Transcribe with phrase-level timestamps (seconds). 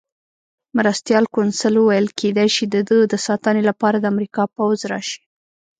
[0.77, 5.21] مرستیال کونسل وویل: کېدای شي د ده د ساتنې لپاره د امریکا پوځ راشي.